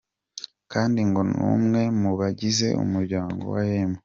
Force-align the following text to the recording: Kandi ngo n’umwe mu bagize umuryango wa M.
Kandi 0.71 0.99
ngo 1.07 1.21
n’umwe 1.31 1.81
mu 2.01 2.11
bagize 2.19 2.67
umuryango 2.83 3.43
wa 3.53 3.63
M. 3.89 3.91